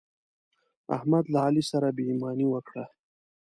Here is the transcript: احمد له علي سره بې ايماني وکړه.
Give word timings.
احمد 0.95 1.25
له 1.33 1.39
علي 1.45 1.63
سره 1.71 1.87
بې 1.95 2.03
ايماني 2.09 2.45
وکړه. 2.49 2.85